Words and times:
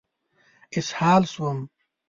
اسهال 0.71 1.25
شوم. 1.25 1.69